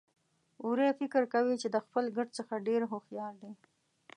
وری 0.67 0.89
فکر 0.99 1.23
کوي 1.33 1.55
چې 1.61 1.67
د 1.71 1.77
خپل 1.85 2.03
ګډ 2.17 2.27
څخه 2.37 2.53
ډېر 2.67 2.81
هوښيار 2.91 3.33
دی. 3.41 3.53